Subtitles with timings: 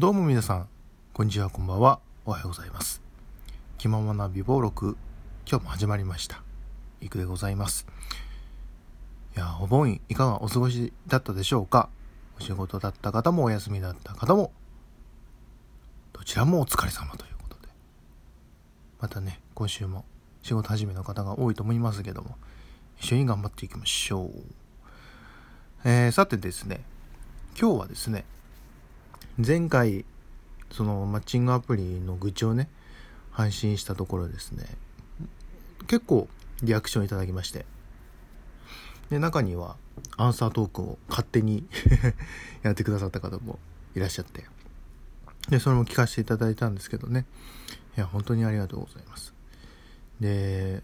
[0.00, 0.68] どうも皆さん、
[1.12, 1.98] こんにちは、こんばんは。
[2.24, 3.02] おはようございます。
[3.78, 4.96] 気ままな美貌録、
[5.44, 6.40] 今日も始まりました。
[7.00, 7.84] いくでございます。
[9.36, 11.88] いや、お盆いかがお過ごしだったでしょうか？
[12.38, 14.52] お仕事だった方もお休みだった方も、
[16.12, 17.66] どちらもお疲れ様ということで。
[19.00, 20.04] またね、今週も
[20.44, 22.36] 仕事始めの方が多いと思いますけども、
[23.00, 24.30] 一緒に頑張っていきましょう。
[25.84, 26.84] えー、さてですね、
[27.60, 28.24] 今日はですね、
[29.38, 30.04] 前回
[30.72, 32.68] そのマッチングアプリの愚痴をね
[33.30, 34.66] 配信したところですね。
[35.86, 36.28] 結構
[36.60, 37.64] リアクションいただきまして。
[39.10, 39.76] で中には
[40.16, 41.68] アンサートークを勝手に
[42.62, 43.60] やってくださった方も
[43.94, 44.44] いらっしゃって。
[45.48, 47.24] でそれも聞かせていただいたんですけどね。
[47.96, 49.32] いや本当にありがとうございます。
[50.18, 50.82] で、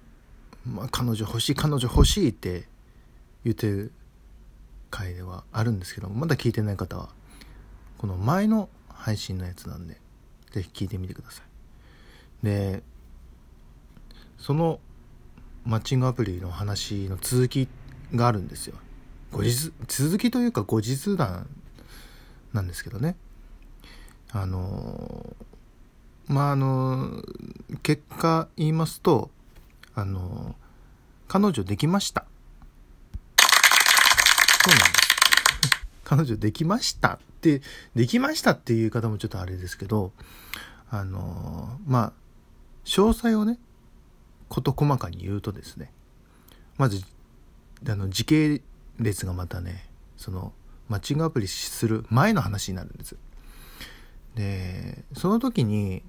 [0.64, 2.68] まあ、彼女欲しい彼女欲しいって
[3.42, 3.92] 言ってる
[4.90, 7.08] 回ではあるんですけどもまだ聞いてない方は
[7.98, 10.00] この前の配信のやつなんで、
[10.50, 11.42] ぜひ聞いてみてくださ
[12.42, 12.46] い。
[12.46, 12.82] で、
[14.38, 14.80] その
[15.64, 17.68] マッチングアプリの話の続き
[18.14, 18.76] があるんですよ。
[19.32, 21.48] 後日、続きというか後日談
[22.52, 23.16] なんですけどね。
[24.30, 25.34] あの、
[26.26, 27.22] まあ、あの、
[27.82, 29.30] 結果言いますと、
[29.94, 30.54] あの、
[31.28, 32.26] 彼女できました。
[34.64, 35.86] そうなんです。
[36.04, 37.18] 彼女できました、
[37.94, 40.12] できましたっていう方もちょっとあれですけど、
[40.90, 42.12] あのー、まあ、
[42.84, 43.58] 詳細をね、
[44.48, 45.90] 事細かに言うとですね、
[46.76, 47.02] まず、
[47.88, 48.62] あの、時系
[48.98, 50.52] 列がまたね、その、
[50.88, 53.16] マッチングアプリする前の話になるんです。
[54.34, 56.02] で、その時に、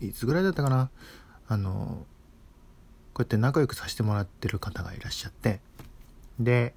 [0.00, 0.90] いつぐらいだったかな、
[1.48, 2.06] あの、
[3.14, 5.60] こうやって仲良くさせてもらってる方がいらっしゃって、
[6.38, 6.74] で、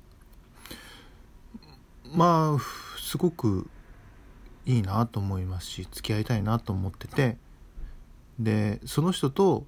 [2.14, 3.70] まあすごく
[4.66, 7.38] いいなと思いますし付き合いたいなと思ってて。
[8.40, 9.66] でその人と、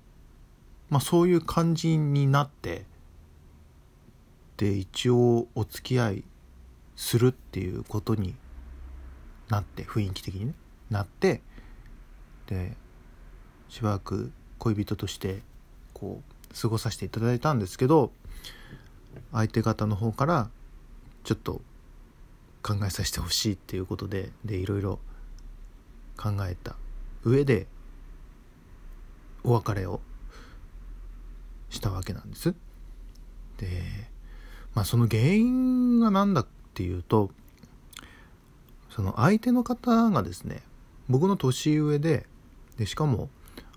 [0.90, 2.86] まあ、そういう感じになって
[4.58, 6.24] で一応お付き合い
[6.96, 8.36] するっていうことに
[9.50, 10.54] なって雰囲気的にね。
[10.90, 11.42] なって
[12.48, 12.76] で
[13.70, 15.42] しばらく恋人として
[15.94, 18.12] こう過ごさせていただいたんですけど
[19.32, 20.50] 相手方の方から
[21.24, 21.62] ちょっと
[22.64, 25.00] 考えさせてほしいっていうことででいろいろ
[26.18, 26.76] 考えた
[27.24, 27.68] 上で
[29.44, 30.00] お別れを
[31.70, 32.56] したわけなんです。
[33.58, 33.68] で
[34.74, 37.30] まあその原因が何だっていうと
[38.90, 40.64] その相手の方がですね
[41.10, 42.26] 僕の年上で
[42.78, 43.30] でしかも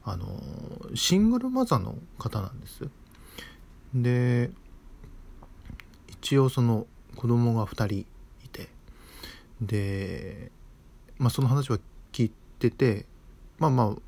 [0.05, 0.41] あの
[0.95, 2.89] シングルマザーの方なんです。
[3.95, 4.51] で
[6.09, 6.87] 一応その
[7.17, 8.07] 子供が2人
[9.61, 10.51] で、
[11.19, 11.79] まあ、その話は
[12.13, 13.07] 聞いてて
[13.59, 14.03] まあまあ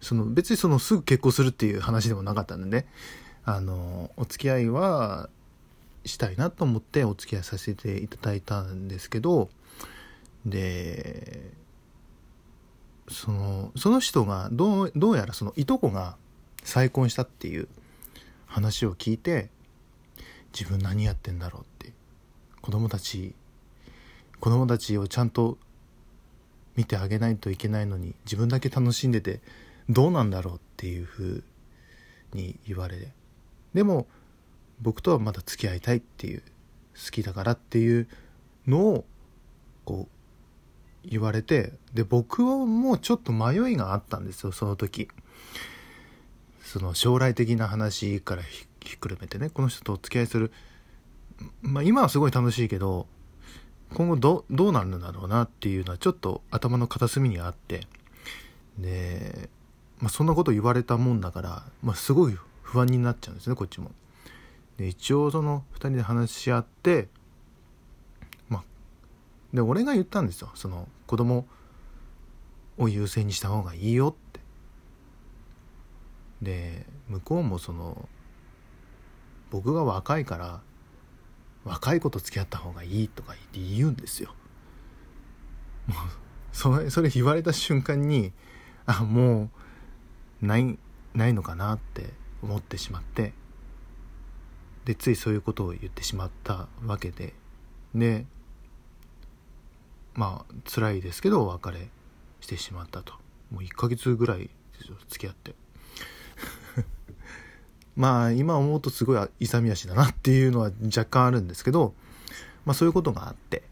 [0.00, 2.86] その別にそのすぐ結婚するっていう話でもなかったんでね。
[3.44, 5.28] あのお付き合いは
[6.04, 9.50] したいなと思ってお付き合いさせていただいたんですけど
[10.46, 11.50] で
[13.08, 16.16] そのその人がどうどうやらそのいとこが
[16.62, 17.68] 再婚したっていう
[18.46, 19.50] 話を聞いて
[20.56, 21.92] 自分何やってんだろうって
[22.60, 23.34] 子供たち
[24.42, 25.56] 子供たちをちゃんと
[26.74, 29.40] 見てあげないといけないのに自分だけ楽しんでて
[29.88, 31.44] どうなんだろうっていうふう
[32.36, 33.12] に言われ
[33.72, 34.08] でも
[34.80, 36.42] 僕とはまだ付き合いたいっていう
[36.96, 38.08] 好きだからっていう
[38.66, 39.04] のを
[39.84, 40.08] こ
[41.04, 45.08] う言われてで僕はもうちょっと迷いがあったんですよその時。
[46.64, 50.50] その将来的な話からひっくるめてねこの人とお付き合いする。
[51.60, 53.06] まあ今はすごい楽しいけど
[53.92, 57.86] 今後どどうなるんだろうなっていうのはちょっと頭の片隅にあって
[58.78, 59.48] で、
[59.98, 63.90] まあ、そんなこと言われたもんだから、まあ、すごい不安になっちゃうんですねこっちも。
[64.78, 67.08] で一応その2人で話し合って
[68.48, 68.64] まあ
[69.52, 71.46] で俺が言ったんですよその子供
[72.78, 74.40] を優先にした方がいいよって。
[76.40, 78.08] で向こうもその
[79.50, 80.60] 僕が若いから
[81.64, 84.34] 若い子と付き合った方がいいとか言って言うんですよ。
[85.86, 85.98] もう
[86.52, 88.32] それそれ言われた瞬間に
[88.86, 89.50] あも
[90.42, 90.78] うない
[91.14, 92.12] ないのかなって
[92.42, 93.32] 思ってしまって。
[94.84, 97.34] でついそういうことを言ってしまったわけで。
[97.94, 98.26] で
[100.14, 101.88] まあ辛いですけどお別れ
[102.40, 103.14] してしまったと。
[103.50, 104.50] もう1ヶ月ぐらいで
[104.84, 105.54] すよ付き合って。
[107.96, 111.94] まあ今思うとすごい勇み足だなっていうのは若干あるんですけど、
[112.64, 113.62] まあそういうことがあって、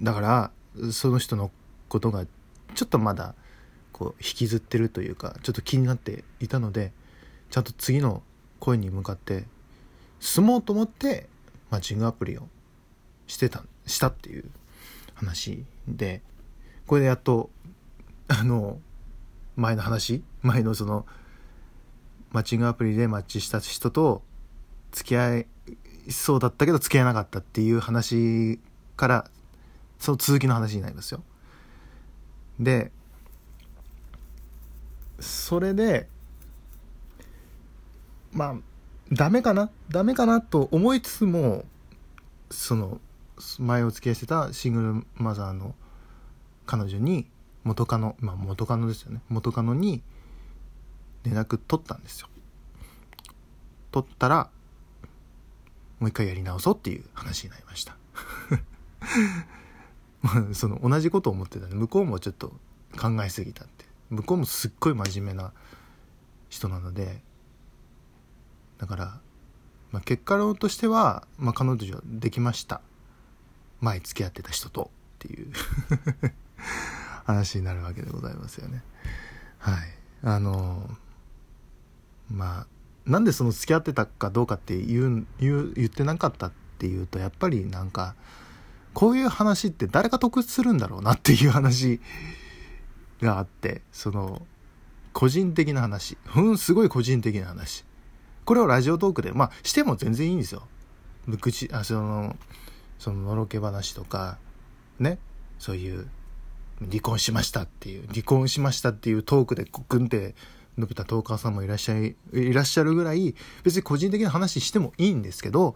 [0.00, 0.50] だから
[0.92, 1.50] その人の
[1.88, 2.24] ことが
[2.74, 3.34] ちょっとまだ
[3.92, 6.92] こう引きずってるというかちょっと気になっていたので
[7.50, 8.22] ちゃんと次の
[8.60, 9.44] 声に向かって
[10.20, 11.28] 進もうと思って
[11.70, 12.48] マッチングアプリを
[13.26, 14.44] してたしたっていう
[15.14, 16.22] 話で
[16.86, 17.50] これでやっと
[18.28, 18.78] あの
[19.56, 20.22] 前の話？
[20.42, 21.04] 前のその
[22.30, 24.22] マッチングアプリでマッチした人と
[24.92, 25.46] 付き合い
[26.10, 28.60] そうだったけど付き合えなかったっていう話
[28.96, 29.30] から
[29.98, 31.22] その続きの話になりますよ。
[32.58, 32.90] で
[35.20, 36.08] それで
[38.32, 38.56] まあ
[39.12, 39.70] ダメかな？
[39.88, 41.64] ダメかなと思いつつも
[42.50, 43.00] その
[43.58, 45.74] 前お付き合いしてたシングルマザーの
[46.66, 47.26] 彼女に
[47.64, 50.02] 元カノまあ元カノですよね元カノに
[51.28, 52.28] 連絡取ったんですよ。
[53.90, 54.50] 取ったら
[55.98, 57.96] もう一回やり直そうっていう話になりました。
[60.54, 62.52] その同じことを思ってたんで向こうもちょっと
[62.98, 63.86] 考えすぎたって。
[64.10, 65.52] 向こうもすっごい真面目な
[66.48, 67.20] 人なので
[68.78, 69.20] だから、
[69.90, 72.80] まあ、結果論としては、まあ、彼女はできました。
[73.80, 75.52] 前付き合ってた人とっていう
[77.26, 78.82] 話になるわけでございますよね。
[79.58, 79.76] はい。
[80.22, 80.96] あの
[82.30, 82.66] まあ
[83.06, 88.14] なんでその付き合ってたかどうかって言う言う言ってなかったっていうとやっぱりなんか
[88.92, 92.00] こういう話って誰が得するんだろうなっていう話
[93.22, 94.42] があってその
[95.12, 96.16] 個人的な話。
[96.36, 97.84] うんすごい個人的な話。
[98.44, 100.68] これをラジオトークでまあしても全然いいんですよ。
[101.40, 102.36] 口あその
[102.98, 104.38] そののろけ話とか
[104.98, 105.18] ね。
[105.58, 106.08] そういう
[106.80, 110.34] 離婚しましたっていう離婚しましたっていうトークでグンって
[110.78, 113.34] 伸びたトーカーさんもいらっしゃいいらっしゃるぐらい
[113.64, 115.74] 別に個人的な話してもいいんですけど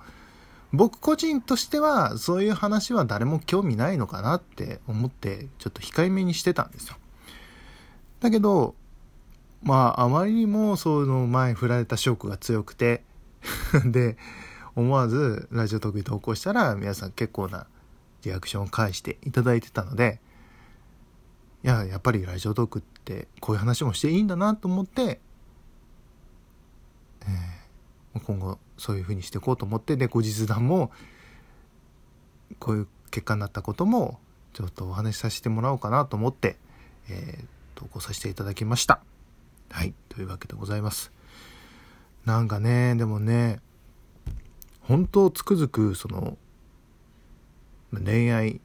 [0.72, 6.96] 僕個人としてはそういう話は誰も興味ないのかなって思ってちょっと控えめにしてたんですよ。
[8.20, 8.74] だけど
[9.62, 13.04] まああまりにもその前振られたショックが強くて
[13.84, 14.16] で
[14.74, 17.66] 思わずラジオ特に投稿したら皆さん結構な
[18.24, 20.20] リアクションを返していただいてたので
[21.64, 25.20] いややっぱりラジオトークってこういう話もしていいんだなと思って、
[27.22, 30.90] えー、今後そういうふうにしていこうと思ってで後日談も
[32.58, 34.18] こういう結果になったことも
[34.52, 36.56] ちょっとお話しさせてもらおうかなと思って、
[37.08, 37.44] えー、
[37.74, 39.00] 投稿させていただきました。
[39.70, 41.12] はいというわけでございます。
[42.24, 43.60] なんかねでもね
[44.80, 46.36] 本当つくづくその
[47.92, 48.60] 恋愛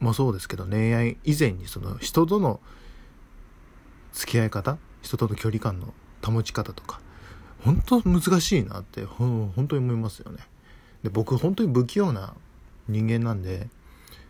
[0.00, 2.60] もそうですけど恋愛以前にその人との
[4.12, 7.00] 付き合い方人との距離感の保ち方とか
[7.64, 10.38] 本当難しいなって本当に思いますよね。
[11.02, 12.34] で僕本当に不器用な
[12.88, 13.68] 人間なんで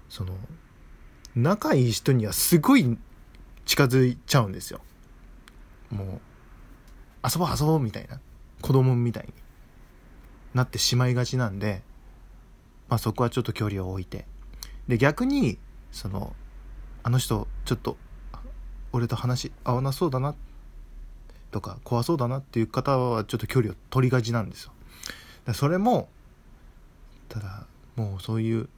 [0.09, 0.35] その
[1.37, 2.99] 仲いい人にはすごい
[3.65, 4.81] 近づいちゃうんですよ。
[5.91, 6.21] もう
[7.25, 8.21] 遊ぼう遊ぼうみたいな
[8.61, 9.33] 子供みたいに
[10.55, 11.83] なってしまいがちなんで、
[12.89, 14.27] まあ、そこはちょっと距離を置いて
[14.91, 15.57] で逆に
[15.93, 16.35] その
[17.05, 17.97] あの人ちょっと
[18.93, 20.35] 俺と話合わなそうだな
[21.53, 24.73] とか怖そうだなっていう方はちょっと距離を取りがちなんですよ。
[25.55, 26.09] それも
[27.29, 28.69] ただもうそういう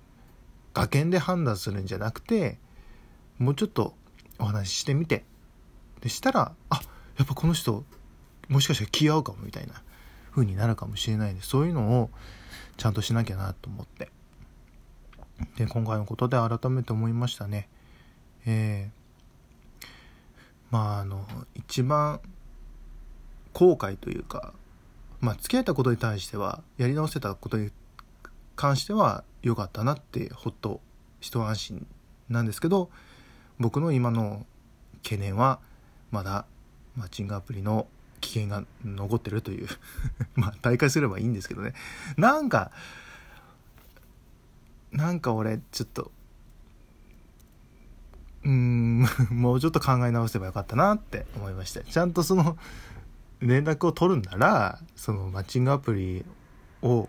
[0.75, 2.59] 崖で判断するんじゃなくて
[3.39, 3.95] もうちょっと
[4.39, 5.25] お話ししてみて。
[6.03, 6.81] でしたらあ
[7.17, 7.85] やっぱこの人
[8.49, 9.83] もしかしたら気合うかもみたいな
[10.33, 12.11] 風になるかもしれないんでそういうのを
[12.77, 14.11] ちゃんとしなきゃなと思って。
[15.57, 17.69] で今回のことで改めて思いましたね。
[18.47, 19.87] えー、
[20.71, 22.21] まああの一番
[23.53, 24.53] 後悔というか
[25.21, 27.71] まあ付き合えたことに対してはやり直せたことに
[28.57, 30.81] 関しては良かったなってほっと
[31.21, 31.87] 一安心
[32.29, 32.91] なんですけど
[33.59, 34.47] 僕の今の
[35.03, 35.61] 懸念は
[36.11, 36.47] まだ
[36.97, 37.87] マッチングアプリの
[38.21, 39.69] 危険が残ってるという
[40.35, 41.75] まあ大会すればいいんですけどね。
[42.17, 42.71] なんか
[44.93, 46.13] なんか俺ちょっと
[48.45, 52.57] うん もうちょっと考え直せばよかったなって思いましてちゃんとその
[53.41, 56.25] 連絡を取るんならそのマッチングアプリ
[56.83, 57.09] を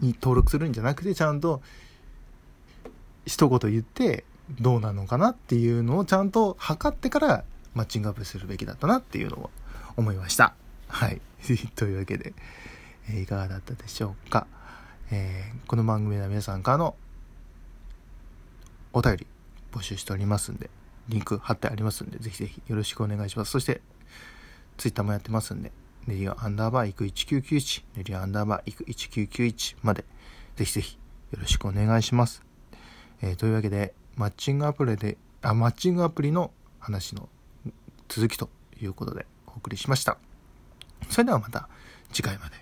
[0.00, 1.62] に登録するんじゃなくてちゃんと
[3.24, 4.24] 一言言って
[4.60, 9.50] どうなのかなっていうのをちゃんと測ってからマッチングアップするべきだったなっていうのを
[9.96, 10.54] 思いました。
[10.88, 11.20] はい。
[11.74, 12.32] というわけで、
[13.10, 14.46] えー、いかがだったでしょうか？
[15.12, 16.96] えー、この番組では皆さんからの
[18.92, 19.26] お便り
[19.70, 20.68] 募集しておりますんで、
[21.08, 23.52] リンク貼ってありますんで、ぜひぜひよろしくお願いします。
[23.52, 23.82] そして、
[24.76, 25.70] ツイッターもやってますんで、
[26.06, 30.04] ネリアアンダーバー行く1991、ネリアアンダーバー行く1991まで、
[30.56, 30.98] ぜひぜひ
[31.30, 32.42] よろしくお願いします。
[33.22, 37.28] えー、というわけで、マッチングアプリで、あマッチングアプリの話の
[38.08, 38.48] 続きと
[38.80, 40.18] いうことでお送りしました。
[41.10, 41.68] それではまた
[42.12, 42.56] 次回まで。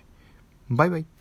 [0.69, 1.14] バイバイ。